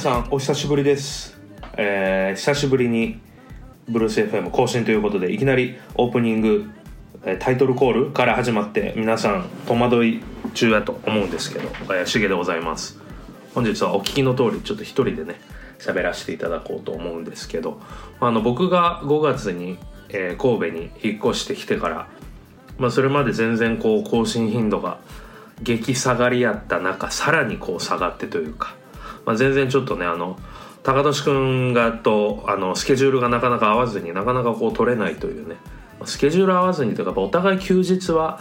[0.00, 1.38] さんお久しぶりです、
[1.76, 3.20] えー久しぶりに
[3.86, 6.70] ブルース FM 更新ということでいきなりオープニング
[7.38, 10.22] タイトルコールから始まって皆さん戸惑い
[10.54, 12.98] 中やと思うんですけど、えー、しげでございます。
[13.54, 15.38] 本日はお聞きの通りちょっと一人でね
[15.78, 17.78] 喋らせていただこうと思うんですけど
[18.20, 19.76] あの僕が5月に、
[20.08, 22.08] えー神戸に引っ越してきてから、
[22.78, 24.98] まあ、それまで全然こう更新頻度が
[25.60, 28.79] 激下がりやった中さらにこう下がってというか、
[29.24, 30.38] まあ、全然ちょっとねあの
[30.82, 35.56] 高俊君がとあのスケジュールがなかなか合わずになかなかこう取れないというね。
[36.04, 38.40] スケジュール合わずにというかお互い休日は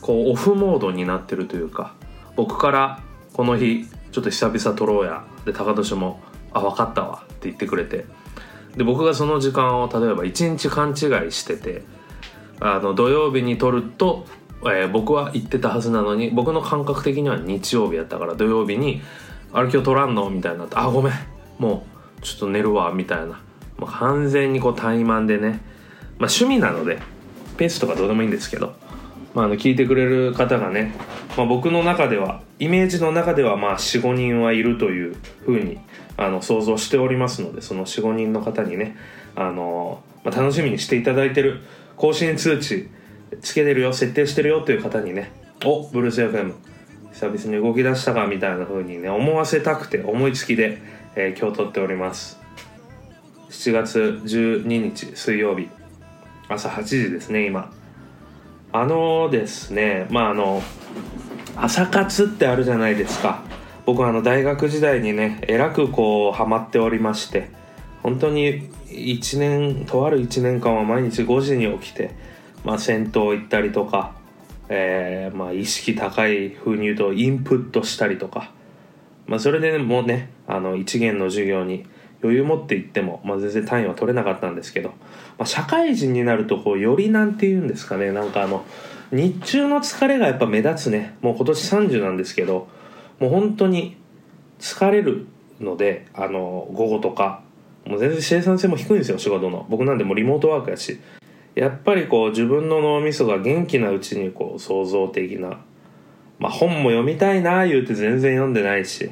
[0.00, 1.94] こうオフモードになってるというか
[2.36, 6.20] 僕からこの日ちょっと久々撮ろうやで高俊も
[6.52, 8.04] 「あ分かったわ」って言ってくれて
[8.76, 11.82] で僕がその時間を例えば1日勘違いしてて
[12.60, 14.26] あの土曜日に撮ると、
[14.62, 19.00] えー僕は行ってたはずなのに僕の感覚的には日曜日やったから土曜日に
[19.52, 21.12] 「あれ今日撮らんの?」みたいな「あごめん。
[21.58, 21.86] も
[22.18, 23.40] うちょっと寝るわ」みたいな、ま
[23.82, 25.60] あ、完全にこう怠慢でね、
[26.18, 26.98] まあ、趣味なので
[27.56, 28.74] ペースとかどうでもいいんですけど、
[29.34, 30.94] まあ、あの聞いてくれる方がね、
[31.36, 35.78] まあ、僕の中ではイメージの中ではまあ45人はいるというふうに
[36.16, 38.96] あの想像しておりますのでその45人の方にね
[39.36, 41.60] あの、まあ、楽しみにしていただいてる
[41.96, 42.88] 更新通知
[43.40, 45.32] つけてるよ設定してるよという方にね
[45.64, 46.54] おブルース FM
[47.18, 50.78] 久々に動き出したかみたいな風にね思わせたくて思いつきで、
[51.16, 52.38] えー今日撮っております。
[53.50, 55.68] 7月12日水曜日。
[56.48, 57.72] 朝8時ですね今。
[58.70, 60.62] あのですねまああの
[61.56, 63.42] 朝活ってあるじゃないですか。
[63.84, 67.50] 僕はあの大学時代にねえらくこうハマっておりまして
[68.04, 72.12] 本当に1年とある1年間は毎日5時に起きて、
[72.64, 74.14] まあ、銭湯行ったりとか、
[74.68, 78.52] えーまあ、意識高い風に言うとインプットしたりとか、
[79.26, 81.86] まあ、それでもうねあの一元の授業に
[82.22, 88.12] 余裕持って行っても、まあ、全然単位は取れなかったんですけど、まあ、社会人になるとこうよりなんて言うんですかね。
[88.12, 88.64] なんかあの
[89.10, 91.16] 日中の疲れがやっぱ目立つね。
[91.22, 92.68] もう今年30なんですけど
[93.20, 93.96] もう本当に
[94.58, 95.26] 疲れる
[95.60, 97.42] のであの午後とか。
[97.86, 99.66] もう全然生産性も低いんですよ仕事の。
[99.70, 101.00] 僕なんでもリモートワークやし。
[101.58, 105.58] やっぱりこう自分の脳みそが元気なうちにこう創造的な
[106.38, 109.10] まあ本も読みたいな言うて全然読んでないし、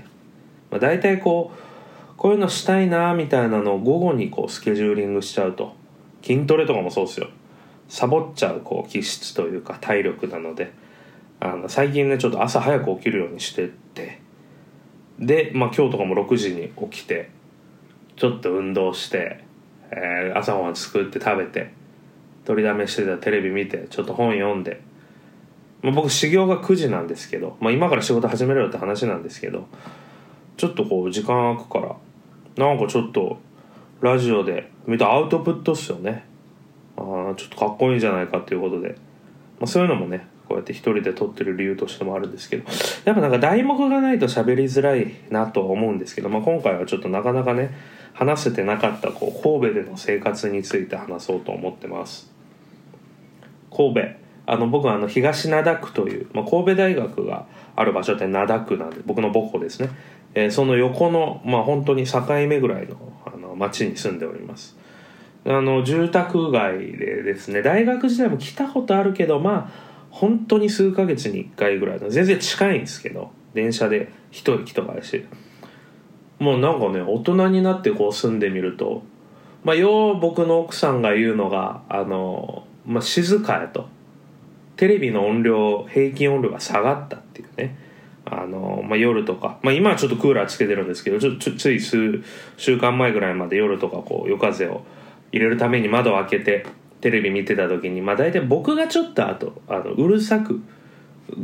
[0.70, 5.74] まあ、大体こうこういうのしたいなみたいなのを午後にこうスケジューリングしちゃうと
[6.22, 7.28] 筋トレとかもそうですよ。
[7.88, 10.72] サボっちゃうこう気質というか体力なので
[11.40, 14.20] あの最近ねちょっと朝早く起きるようにしてって
[15.18, 17.30] で、まあ、今日とかも6時に起きて
[18.16, 19.44] ちょっと運動して、
[19.90, 21.72] えー朝ごはん作って食べて
[22.46, 24.80] 取りだめしてたテレビ見てちょっと本読んで、
[25.82, 29.66] まあ、僕始業が9時なんですけど、まあ、今から仕事始めろよって話なんですけど
[30.56, 33.38] ちょっとこう時間空くからなんかちょっと
[34.00, 36.24] ラジオで見たアウトプットっすよね。
[36.96, 38.90] あちょっとかっこいいんじゃないかっていうことで、
[39.58, 42.64] まあ、そういうのもねこうやって一人で撮ってる理由としてもあるんですけど。
[43.04, 47.74] やっぱなんか題目がないと喋りづらいなとは思うんですけど、まあ、今回はちょっとなかなかね
[48.14, 52.35] 話せてなかったこう神戸での生活について話そうと思ってます。
[53.70, 54.26] 神戸。
[54.48, 59.90] あの僕はあの東灘区という、まあ、神戸大学がある場所って灘区なんで僕の母校ですね、
[60.34, 62.96] えーその横の、まあ、本当に境目ぐらいの
[63.26, 64.76] あの町に住んでおります。
[65.44, 75.24] あの住宅街でですね大学時代も来たことあるけどまあ本当に数ヶ月に1回ぐらいの全然近いんですけど電車で一駅とかやし。
[76.38, 79.02] もうなんかね大人になってこう住んでみると
[79.64, 83.88] まあよう僕の奥さんが言うのがあの、まあ、静かやと。
[84.76, 87.76] テレビの音量平均音量が下がったっていうね。
[88.26, 92.22] あの、まあ、夜とか、まあ、今はちょっとクーラーつけてるんですけどちょちょつい数
[92.56, 94.82] 週間前ぐらいまで夜とかこう夜風を
[95.30, 96.66] 入れるために窓を開けて
[97.00, 100.60] テレビ見てた時にまあ大体僕がちょっとあとあのうるさく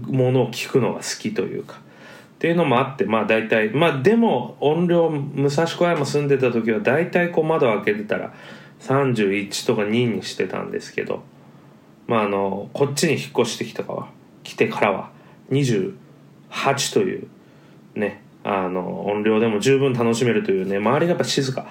[0.07, 1.77] ものを聞くのが好きというか。
[1.77, 8.35] っていうのもあってまあ大体まあでも音量武蔵小山住んでた時は大体こう窓開けてたら
[8.81, 11.23] 31とか2にしてたんですけど
[12.13, 14.11] まああのこっちに引っ越してきたかは
[14.43, 15.11] 来てからは
[15.51, 15.95] 28
[16.93, 17.29] という
[17.95, 21.67] ねあの音量でも十分楽しめるというね周りがやっぱ静か。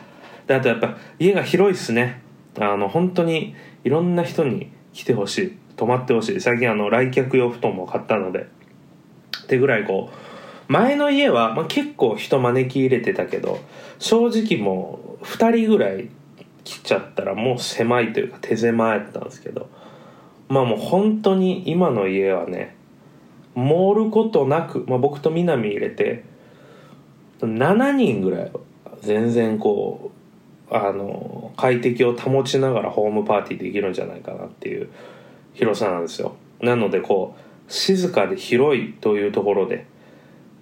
[0.47, 2.23] であとやっぱ家が広いっすね。
[2.59, 3.53] あの本当に
[3.83, 5.57] いろんな人に来てほしい。
[5.75, 6.41] 泊まってほしい。
[6.41, 8.47] 最近あの来客用布団も買ったので。
[9.43, 13.59] ってぐらいこう前の家は、まあ、結構人招き入れてたけど
[13.99, 16.09] 正直もう2人ぐらい
[16.63, 19.69] 来ちゃったらもう狭いというか手狭やったんですけど
[20.51, 22.75] まあもう本当に今の家はね
[23.55, 26.25] 盛ることなく、まあ、僕と南入れて
[27.39, 28.51] 7人ぐらい
[29.01, 30.11] 全然こ
[30.69, 34.89] うあの快適を保ちながらホームパーティーできるんじゃないかなっていう
[35.53, 36.35] 広さなんですよ。
[36.59, 39.85] なのでこう静かで広いというところで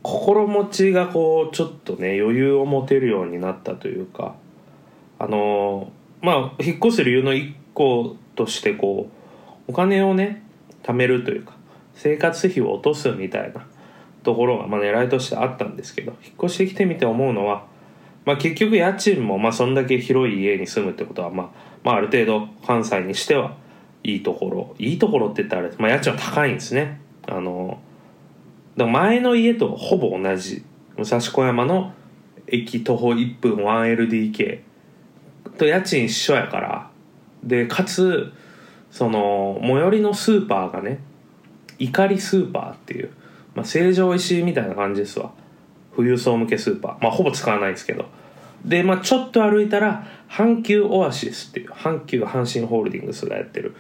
[0.04, 4.36] 心持ちがこうちょっとね余裕を持てるようになったというか
[5.18, 9.19] あのまあ引っ越す理由の一個としてこう
[9.80, 10.44] 金をね
[10.84, 11.54] 貯めるというか
[11.94, 13.66] 生活費を落とすみたいな
[14.24, 17.66] ところがまあ狙いとしてあったんですけど引っ越してきてみて思うのは、
[18.26, 21.50] まあ、結局家賃もまあそんだけ広い家に住むってことは、まあ、
[21.84, 23.56] まあある程度関西にしては
[24.04, 27.02] いいところいいところって言ったらあれ、まあ、家賃は高いんですね。
[27.28, 27.80] あの
[28.76, 30.64] だ前の家とほぼ同じ。
[30.98, 31.94] 武蔵小山の
[32.48, 34.60] 駅徒歩1分 1LDK
[35.58, 36.92] と家賃一緒やから
[37.42, 38.34] でかつ
[38.92, 41.00] その最寄りのスーパーがね
[41.78, 43.12] 怒りスーパーっていう、
[43.56, 45.32] まあ、成城石井みたいな感じですわ。
[45.96, 47.04] 富裕層向けスーパー。
[47.04, 48.06] まあほぼ使わないですけど。
[48.66, 53.76] でまあちょっと歩いたら阪急オアシスっていう阪急阪神ホールディングスがやってる、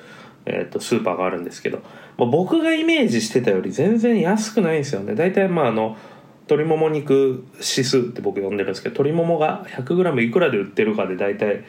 [0.45, 1.79] えー、とスーパーがあるんですけど、
[2.17, 5.15] まあ、僕がイメージしてたより全然安くないんですよね。
[5.15, 5.97] 大体まああの
[6.49, 11.63] 鶏もも肉指数って僕呼んでるんですけど鶏ももが 100g いくらで売ってるかで大体、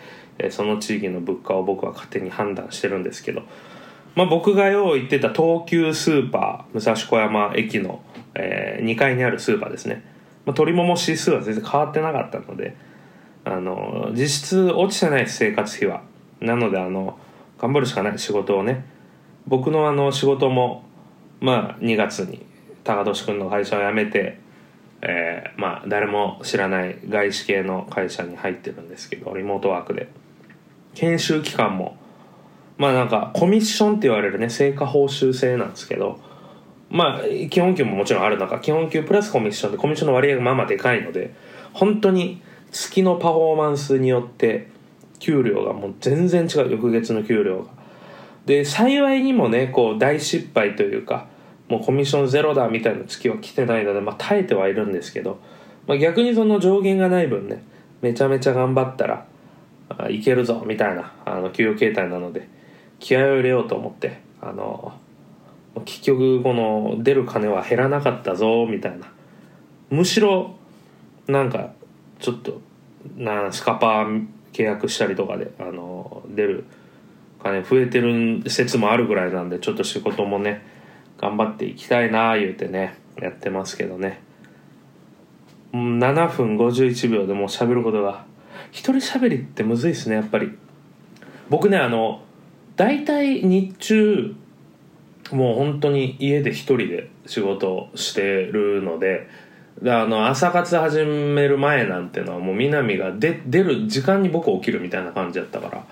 [0.51, 3.43] その地域の物価を僕は勝手に判断してるんですけど、
[4.15, 8.03] まあ、僕がよう言ってた東急スーパー武蔵小山駅の、
[8.35, 10.03] え2階にあるスーパーですね、
[10.47, 12.77] まあ、鶏もも指数は全然変わってなかったので
[13.45, 16.03] あの実質落ちてない生活費は
[16.41, 17.19] なのであの
[17.59, 18.85] 頑張るしかない仕事をね
[19.47, 20.85] 僕のあの仕事も
[21.41, 22.45] まあ2月に
[22.85, 24.40] 高俊君の会社を辞めて
[25.03, 30.09] えーまあ誰も知らない外資系の会社に入ってるんですけどリモートワークで。
[30.95, 31.97] 研修期間も
[32.79, 36.19] まあなんかコミッションって言われるね成果報酬制なんですけど
[36.91, 41.35] まあ基本給ももちろんある中基本給プラスコミッションでコミッションの割合がまあまあでかいので
[41.73, 42.43] 本当に
[42.73, 44.69] 月のパフォーマンスによって
[45.19, 47.81] 給料がもう全然違う翌月の給料が。
[48.47, 51.27] で幸いにもねこう大失敗というか
[51.71, 55.41] もうコミッションゼロだみたいな月は来てないので、まあ、耐えてはいるんですけど、
[55.87, 57.63] まあ、逆にその上限がない分ね
[58.03, 59.27] めちゃめちゃ頑張ったら
[59.89, 62.49] あいけるぞみたいなあの給与形態なので
[62.99, 64.93] 気合を入れようと思ってあの
[65.85, 69.11] 結局この出る金は減らなかったぞみたいな。
[69.91, 70.57] むしろ
[71.27, 71.73] なんか
[72.19, 72.61] ちょっと
[73.17, 76.65] なスカパー契約したりとかであの出る
[77.43, 80.63] 金増えてる説もあるぐらいなんでちょっと仕事もね
[81.21, 84.23] 頑張っていきたいなあ言うてねやってますけどね。
[85.73, 88.25] 7分51秒でもう喋ることが。
[88.73, 90.51] 一人喋りってむずいっすねやっぱり。
[91.51, 92.23] 僕ねあの
[92.77, 94.35] 大体日中
[95.33, 99.29] もう本当に家で一人で仕事をしてるので
[99.85, 105.85] あの朝活始める前なんてのはもう南が出出る時間に僕起きるみたいな感じだったから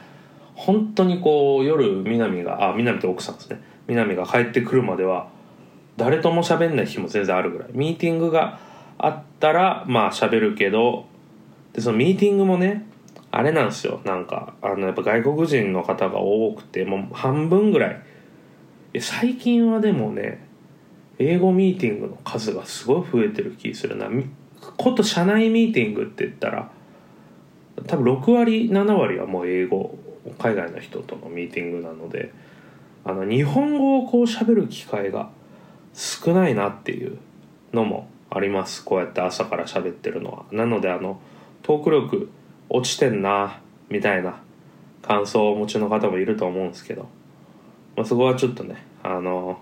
[0.54, 3.60] 本当にこう夜南があ南って奥さんですね。
[3.88, 5.29] 南が帰ってくるまでは
[5.96, 7.69] 誰とも喋んない日も全然あるぐらい。
[7.73, 8.61] ミーティングが
[8.99, 11.06] あったらまあ喋るけど
[11.73, 12.87] でそのミーティングもね
[13.31, 14.00] あれなんですよ。
[14.05, 18.02] なんかあのやっぱ外国人の方が多くてもう半分ぐらい。
[18.95, 20.47] え最近はでもね
[21.18, 24.09] 英語ミーティングの数がすごい増えてる気するな。
[24.76, 26.71] こと社内ミーティングって言ったら
[27.87, 29.97] 多分6割7割はもう英語
[30.38, 32.33] 海外の人とのミーティングなので
[33.05, 35.31] あの日本語をこう喋る機会が
[35.95, 37.19] 少ないなっていう
[37.73, 38.85] のもあります。
[38.85, 40.45] こうやって朝から喋ってるのは。
[40.52, 41.21] なのであの
[41.62, 42.31] トーク力
[42.69, 44.40] 落ちてんなみたいな
[45.02, 47.09] 感想をお持ちの方もいると思うんですけど、
[47.97, 49.59] まあ、そこはちょっとねあの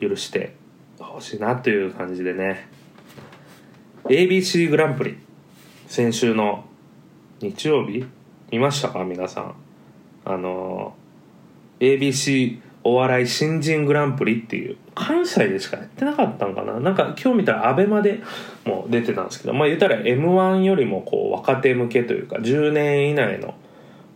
[0.00, 0.54] 許して
[0.98, 2.68] ほしいなという感じでね。
[4.04, 5.16] ABC グランプリ
[5.86, 6.64] 先週の
[7.40, 8.06] 日曜日
[8.50, 9.04] 見ましたか？
[9.04, 9.54] 皆さん。
[10.24, 10.94] あの
[11.80, 16.78] ABC お笑い新人グランプリっていう関西でしかやってなかったんかな。
[16.78, 18.22] なんか今日見たら ABEMA で
[18.64, 23.54] も出てたんですけどまあ言ったら m 1よりもこう若手向けというか10年以内の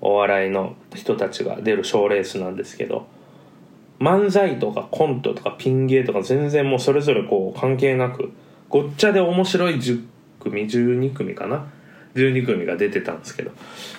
[0.00, 3.06] お笑いの人たちが出る賞ーレースなんですけど
[3.98, 8.32] 漫才とかコントとかピン芸とか全然もうそれぞれこう関係なく
[8.68, 10.04] ごっちゃで面白い10
[10.38, 11.66] 組12組かな。
[12.14, 13.52] 12組が出てたんですけど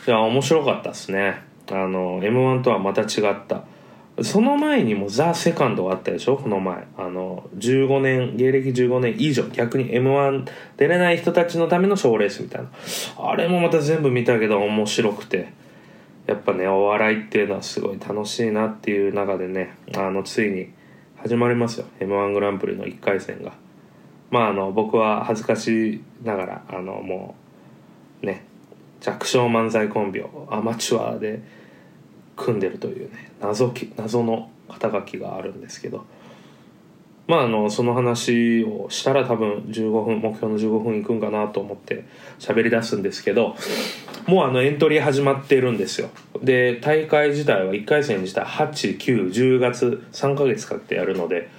[0.05, 1.43] いや面白かったですね。
[1.71, 3.63] あの m 1とはまた違った。
[4.21, 6.37] その前にもザ・セカンドがあったでしょ？
[6.37, 6.85] この前。
[6.97, 9.43] あの15年芸歴15年以上。
[9.49, 10.47] 逆に m 1
[10.77, 12.69] 出れない人たちのための賞レースみたいな。
[13.17, 15.53] あれもまた全部見たけど面白くて。
[16.27, 20.69] やっぱねお笑いっていうのはすごい楽しいなっていう中でねあのついに
[21.17, 21.87] 始まりますよ。
[21.99, 23.53] m 1グランプリの1回戦が。
[24.29, 27.35] まああの僕は恥ずかしながらあのも
[28.21, 28.45] うね
[29.01, 31.41] 弱小漫才コンビをアマチュアで
[32.35, 36.05] 組んでるというね謎き謎の肩書きがあるんですけど。
[37.27, 42.03] まああのその話をしたら多分15分目標の15分いくんかなと思って
[42.39, 43.55] 喋り出すんですけど
[44.27, 46.09] もうあのエントリー始まってるんですよ。
[46.43, 51.50] で大会自体は1回戦自体8910月3ヶ月かけてやるので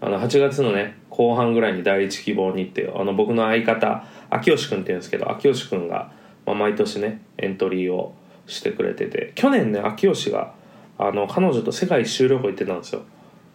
[0.00, 6.12] あの8月のね後半ぐらいに第一希望に行ってあの僕の相方秋吉君っていうんですけど秋吉君が、
[6.44, 8.14] まあ、毎年ねエントリーを
[8.46, 10.54] してくれてて去年ね秋吉が
[10.98, 13.02] あの彼女と世界一周旅行行ってたんですよ。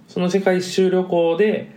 [0.08, 1.72] その世界一周旅行で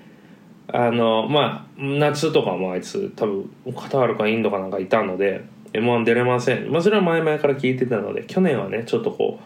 [0.69, 9.43] あのまあ夏とかもあいつ多分カタールかインドかなんかいたので m 1出れません、まあ、それは前々から聞いてたので去年はねちょっとこう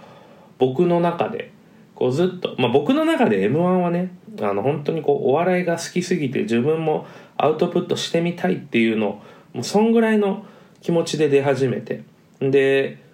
[0.59, 1.53] 僕の中で
[1.95, 7.07] こうずっと、まあ、僕の中で m 1はねあの本当にこうお笑いが好きすぎて自分も
[7.37, 9.23] アウトプットしてみたいっていうのを
[9.53, 10.47] もうそんぐらいの
[10.81, 12.03] 気持ちで出始めて。
[12.41, 13.08] で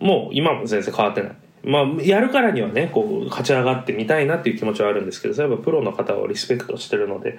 [0.00, 1.36] もう今も全然変わってない。
[1.64, 7.38] まあ、やるからにはねこう勝ち上がってみたいなっていう気持ちはあるんですけどそういえばプロの方をリスペクトしてるので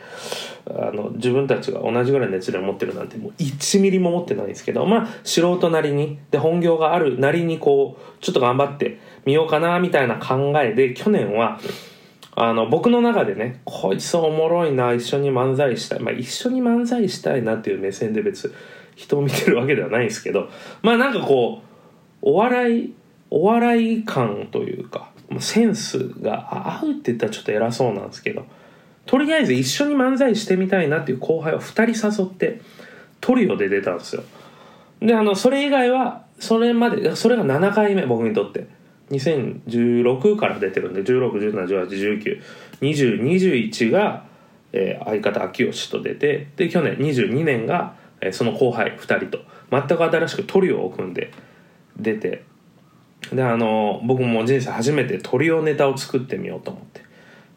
[0.67, 11.59] あの自分たちが同じぐらい熱量を持ってるなんてもう1ミリも持ってないんですけどまあ素人なりにで本業があるなりにこうちょっと頑張ってみようかなみたいな考えで去年は
[12.35, 18.53] あの僕の中でねこいつおもろいな一緒に漫才したいまあ一緒に漫才したいなっていう目線で別
[18.95, 20.49] 人を見てるわけではないんですけど
[20.81, 21.68] まあなんかこう
[22.21, 22.93] お笑い
[23.31, 28.45] お笑い感というかセンスが合うって言ったらちょっと偉そうなんですけど
[29.05, 32.61] とりあえず一緒に漫才してみたいなっていう後輩を2人誘って
[33.21, 34.23] トリオで出たんですよ。
[35.01, 38.79] であのそれ以外はそれまでそれが7回目僕にとって。
[39.09, 44.23] 2016から出てるんで161718192021が、
[44.71, 49.39] えー、相方秋吉と出てで去年22年が、えー、その後輩2人と
[49.71, 51.31] 全く新しくトリオを組んで
[51.99, 52.43] 出て
[53.33, 57.01] であの僕も人生初めてトリオネタを作ってみようと思って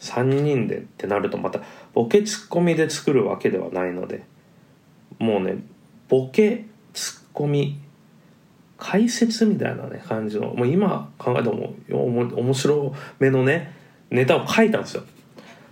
[0.00, 1.60] 3人でってなるとまた
[1.94, 4.24] ボケツッコミで作るわけではないので
[5.18, 5.56] もうね
[6.08, 7.78] ボケツッコミ
[8.76, 13.72] 解説みたいなね感じのもう今考えても面白めのね
[14.10, 15.04] ネタを書いたんですよ。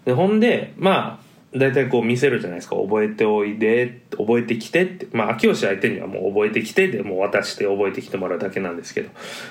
[0.05, 2.76] でほんでまあ大体こう見せるじゃないですか。
[2.76, 5.09] 覚えておいで覚えてきてって。
[5.12, 9.11] まあ秋吉相手にはもう覚えてきてでもう渡して覚えてきてもらうだけなんですけど。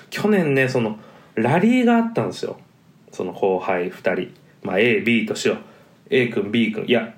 [0.10, 0.98] 去年ねその
[1.36, 2.58] ラリーがあったんですよ。
[3.12, 4.34] その後輩2人。
[4.64, 5.58] まあ AB としよう。
[6.10, 6.86] A 君 B 君。
[6.86, 7.14] いや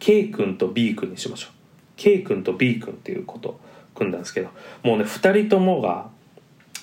[0.00, 1.52] K 君と B 君にしましょう。
[1.96, 3.60] K 君と B 君っていうこと
[3.94, 4.48] 組んだんですけど。
[4.82, 6.08] もうね2人ともが、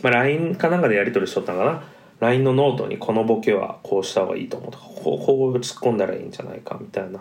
[0.02, 1.84] まあ、LINE かなんかでやり取りしとったのかな。
[2.22, 7.20] LINE のノートにこのボケはこうした方がいいと思うとかこうこう突っ込んだらいいんじゃないかみたいな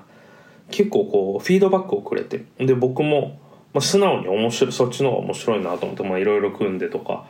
[0.70, 3.38] 結構こうフィードバックをくれてで僕も、
[3.72, 7.26] まあ、素直に面白いそっちの方が面白いなと思っていろいろ組んでとか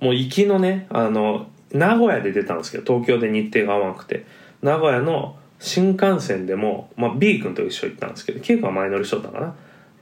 [0.00, 4.26] もう行きのねあの名古屋で出たんですけど東京で日程が合わなくて
[4.62, 9.54] 名古屋の新幹線でも、まあ、B 君と一緒行ったんですけど K 君は前乗りしとったかな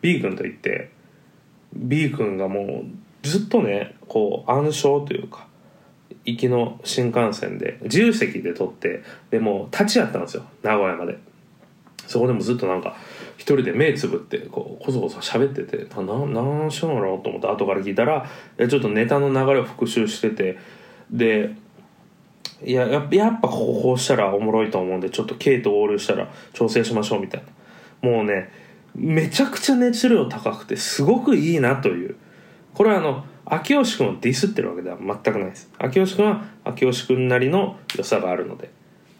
[0.03, 0.91] ？B 君と行って
[1.75, 5.47] B 君がもうずっとねこう暗唱というか
[6.25, 11.19] 行きの新幹線で自由席で撮ってでもう立ち会ったんですよ名古屋まで。
[12.07, 12.97] そこでもずっとなんか
[13.37, 16.03] 一人で目つぶってこうこそこそ喋っててな
[16.43, 20.59] 何しようのろうと思って後から聞いたらちょっとネタの流れを復習してて
[21.11, 21.55] で
[22.65, 27.43] いやややっぱこここうしたらおもろいと思うんでちょっと K と合流したら調整しましょうみたい
[28.03, 28.11] な。
[28.11, 28.51] もうね
[28.95, 32.17] めちゃくちゃ熱量高くてすごくいいなという。
[32.73, 35.71] これはあの秋吉君をディスってるわけでは全くないです。
[35.79, 38.71] 秋吉君は秋吉君なりの良さがあるので。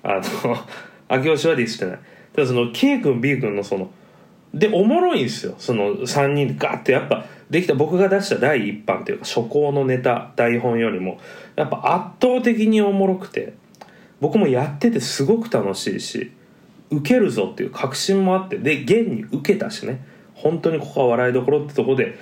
[0.03, 0.57] あの
[1.09, 1.99] 秋吉はディスってない。
[2.37, 3.91] ただその K 君 B 君のその
[4.53, 5.55] でおもろいんですよ。
[5.59, 11.19] その3人でガッてやっぱできた僕が出した第一版というか初行のネタ台本よりも
[11.57, 13.55] やっぱ圧倒的におもろくて
[14.21, 16.33] 僕もやっててすごく楽しいし
[16.91, 20.05] 受けるぞっていう確信もあってで現に受けたしね。
[20.35, 22.19] 本当にここは笑いどころってとこで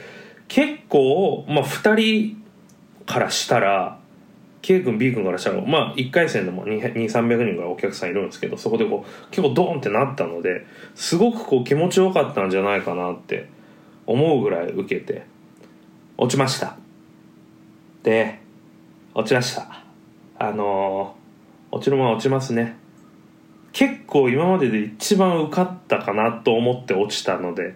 [0.47, 2.45] 結構まあ2人
[3.07, 3.99] からしたら
[4.65, 13.47] K 君 B 君からしたらまあ1回戦でも2300人ぐらいお客さんいるんですけどそこでこう結構ドーンってなったのですごくこう気持ちよかったんじゃないかなって
[14.07, 15.27] 思うぐらい受けて
[16.17, 16.79] 落ちました。
[18.05, 18.41] で
[19.13, 19.85] 落ちました。
[20.39, 22.77] あのー、落ちるものは落ちますね。
[23.75, 27.75] 結構今までで一番受かったかなと思って落ちたので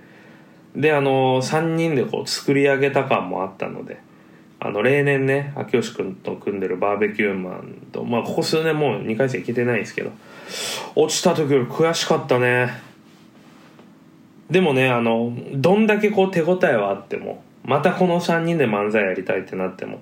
[0.74, 4.00] であのー、3人でこう作り上げた感もあったので
[4.60, 10.10] あの例年ね秋吉君と組んでるバーベキューマンとまあここ数年もう2回戦行けてないんですけど
[10.96, 12.88] 落ちた時より悔しかったね。
[14.50, 20.00] でもねあのどんだけこう手応えはあってもまたこの3人で漫才やりたいってなっても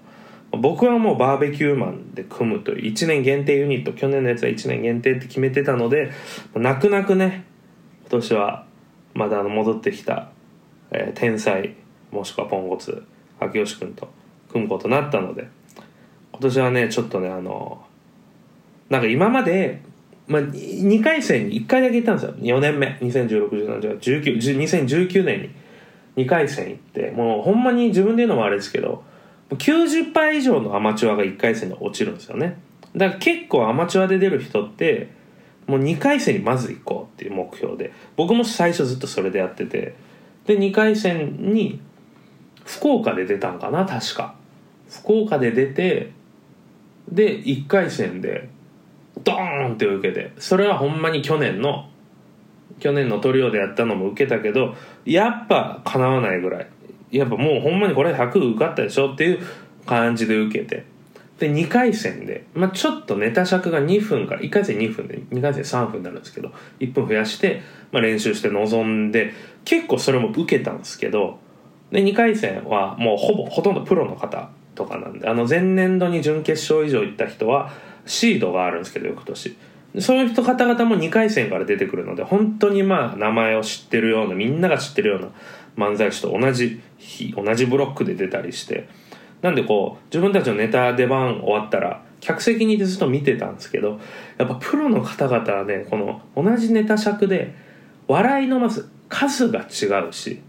[0.52, 6.12] 僕はもうバーベキューマンで組むという1年限定ユニット去年のやつは1年限定って決めてたので
[6.54, 7.44] 泣く泣くね
[8.02, 8.64] 今年は
[9.14, 10.30] まだ戻ってきた、
[10.92, 11.74] えー天才
[12.12, 13.04] もしくはポンコツ
[13.40, 14.08] 秋吉君と
[14.56, 15.48] 組むことになったので
[16.32, 17.82] 今年はねちょっとねあの
[18.88, 19.82] なんか今まで、
[20.26, 22.56] まあ、2回戦に1回だけ行ったんですよ。
[22.56, 22.98] 4年目。
[23.02, 25.42] 201617 2019年
[26.14, 29.02] に2回戦行ってもうほんまに自分で言うのもあれですけど
[29.50, 32.58] 90杯以上のアマチュアが1回戦で落ちるんですよね。
[32.94, 35.10] だから結構アマチュアで出る人って
[35.66, 39.94] もう2回戦にまず行こうっていう目標で僕も最初ずっとそれでやってて
[40.46, 41.80] で2回戦に
[42.64, 44.34] 福岡で出たんかな確か。
[44.90, 46.12] 福岡で出て
[47.10, 48.48] で1回戦で
[49.24, 51.88] ドーンって受けてそれはほんまに去年の
[52.78, 54.74] 去年のトリオでやったのも受けたけど
[55.04, 56.68] やっぱかなわないぐらい。
[57.10, 59.38] やっぱもうほんまにこれ100受かったでしょっていう
[59.86, 60.84] 感じで受けて。
[61.38, 66.50] で2回戦で、まあ、ちょっとネタ尺が2分から1回戦2分で2回戦3分になるんですけど
[66.80, 67.62] 1分増やして、
[67.92, 69.34] まあ、練習して臨んで
[69.66, 71.38] 結構それも受けたんですけど
[71.92, 77.72] で2回戦はもうほぼほとんどプロの方とかなんであの前年度に準決勝以上行った人は
[78.04, 79.56] シードがあるんですけど翌年。
[79.98, 85.28] そういう人方々も2回戦から出てくるので本当にまあ名前を知ってるようなみんなが知ってるような
[85.76, 88.88] 漫才師と同じ日同じブロックで出たりして。
[89.42, 94.00] なんでこう自分たちのネタ出番終わったら客席にいてずっと見てたんですけど
[94.38, 97.54] やっぱプロの方々はねこの同じネタ尺で
[98.08, 100.42] 笑いのまず数が違うし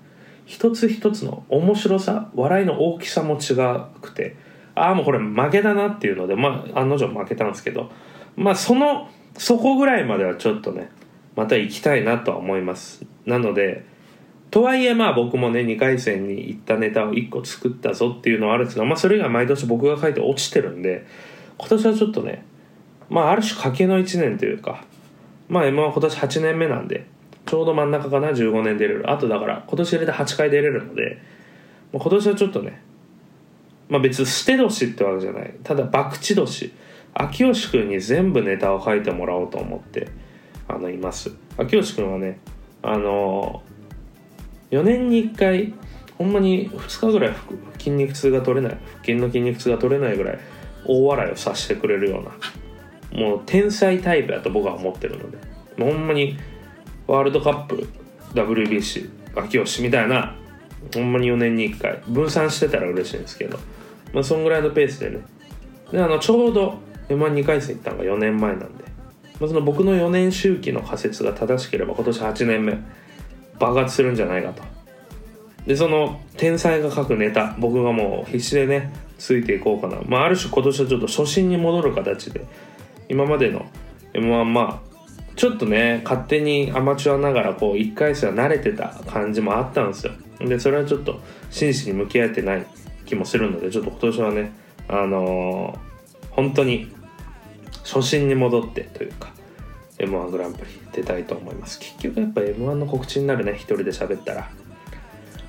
[0.47, 3.53] 一つ一つの面白さ笑いの大きさも違
[4.01, 4.37] くて
[4.75, 7.91] ああもうこれ負けだなっていうのでまあ案の定負けたんですけど
[8.37, 10.89] まあそのそこぐらいまではちょっとね
[11.35, 13.05] また行きたいなとは思います。
[13.25, 13.85] なので
[14.49, 21.05] とはいえまあ僕もね2回戦に行ったネタを1個作ったぞっていうのはあるんですけどまあそれが毎年僕が書いて落ちてるんで
[21.57, 22.45] 今年はちょっとね
[23.09, 24.85] まあある種賭けの1年というか
[25.49, 27.05] まあ M は今年8年目なんで
[27.47, 29.09] ちょうど真ん中かな15年出れる。
[29.09, 31.21] あとだから今年入れて8回出れるので
[31.91, 32.81] もう今年はちょっとね
[33.89, 35.53] まあ別に捨て年ってわけじゃない。
[35.63, 36.71] ただ博打年。
[37.19, 40.07] 秋吉君に全部ネタを書いてもらおうと思って
[40.67, 41.31] あのいます。
[41.57, 42.39] 秋吉君はね
[42.83, 43.63] あの
[44.69, 45.73] 4年に1回
[46.17, 47.35] ほんまに2日ぐらい
[47.77, 50.39] 筋肉痛が取れない腹筋の筋肉痛が取れないぐらい
[50.85, 55.37] 大笑いをさせてくれるようなもう天才タイプだと僕は思ってるので
[55.79, 56.37] ほんまに
[57.07, 57.87] ワールドカップ
[58.33, 60.35] WBC 秋吉みたいな。
[60.93, 62.01] ほんまに4年に1回。
[62.07, 63.57] 分散してたら嬉しいんですけど。
[64.13, 65.19] まあそんぐらいのペースでね。
[65.91, 68.83] であのちょうど m 1 2回戦行ったのが4年前なんで、
[69.39, 72.77] まあ、その僕の4年周期の仮説が正しければ今年8年目。
[73.59, 74.61] 爆発するんじゃないかと。
[75.65, 77.55] でその天才が書くネタ。
[77.57, 82.45] 僕がもう必死でねついていこうかな、まあ、ある種今年はちょっと初心に戻る形で
[83.09, 83.65] 今までの
[84.13, 84.86] m 1まあ
[85.37, 90.13] ちょっとね勝手にアマチュアながらこう1回戦は慣れてた感じもあったんですよ。
[90.39, 92.65] でそれはちょっと真摯に向き合えてない
[93.05, 94.51] 気もするのでちょっと今年はね
[94.89, 95.87] あのー
[96.37, 96.87] 本当に
[97.83, 99.31] 初心に戻ってというか
[99.97, 101.79] m 1グランプリ出たいと思います。
[101.79, 104.49] 結局やっぱ m 1の告知になるね一人で喋ったら。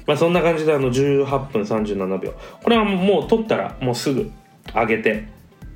[0.07, 2.33] まあそんな感じであの18分37秒。
[2.62, 4.31] これはもう撮ったらもうすぐ
[4.74, 5.29] 上げて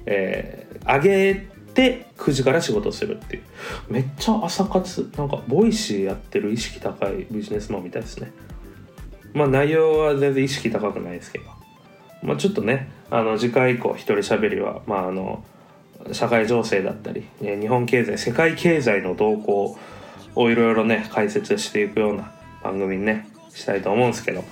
[0.07, 3.43] えー、上げて9時から仕事するっていう。
[3.89, 8.33] めっちゃ朝活なんか Voicy やってる意識高いビジネスマンみたいですね。
[9.35, 11.45] まあ内容は全然意識高くないですけど。
[12.23, 15.45] まあちょっとねあの次回以降一人喋りはまああの
[16.13, 19.77] 社会情勢だったり日本経済世界経済の動向
[20.35, 22.33] をいろいろね解説していくような
[22.63, 24.45] 番組にねしたいと思うんですけど。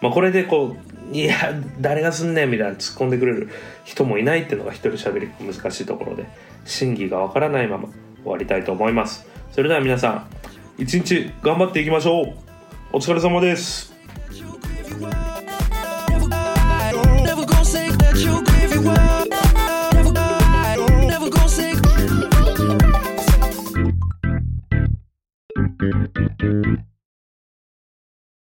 [0.00, 3.48] まあこれでこういや誰がすんねんみたいな突っ込んでくれる
[3.84, 6.26] 人もいないっていうのが一人喋り難しいところで
[6.64, 7.88] 真偽がわからないまま
[8.22, 9.26] 終わりたいと思います。
[9.52, 10.26] それでは皆さん
[10.78, 12.34] 一日頑張っていきましょう。
[12.92, 13.95] お疲れ様です。